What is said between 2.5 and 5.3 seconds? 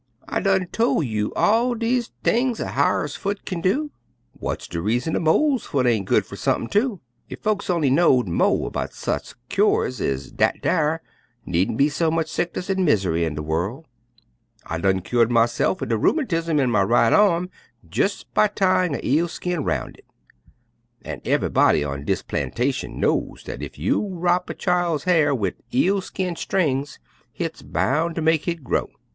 a hyar's foot kin do; w'ats de reason a